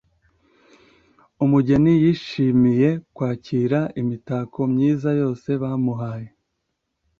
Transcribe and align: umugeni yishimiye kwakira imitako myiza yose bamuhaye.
umugeni 1.43 1.91
yishimiye 2.03 2.89
kwakira 3.15 3.79
imitako 4.01 4.59
myiza 4.73 5.09
yose 5.21 5.49
bamuhaye. 5.61 6.29